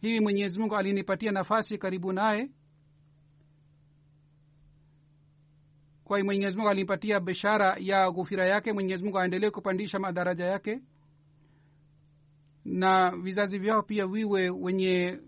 [0.00, 2.50] Hivi mwenyezi mungu alinipatia nafasi karibu naye.
[6.04, 8.72] Kwa hiyo mwenyezi mungu alinipatia bishara ya ghufira yake.
[8.72, 10.80] Mwenyezi mungu aendelee kupandisha madaraja yake.
[12.64, 15.18] Na vizazi vyao pia viwe wenye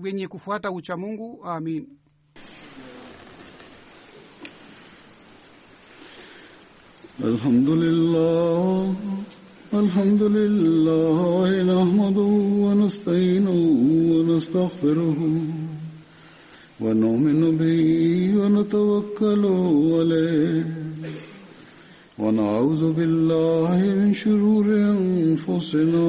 [0.00, 1.86] wenye kufuata ucha mungu amin.
[7.24, 8.94] الحمد لله
[9.74, 12.30] الحمد لله نحمده
[12.64, 13.58] ونستعينه
[14.12, 15.18] ونستغفره
[16.80, 17.84] ونؤمن به
[18.40, 19.44] ونتوكل
[19.98, 20.64] عليه
[22.18, 26.08] ونعوذ بالله من شرور انفسنا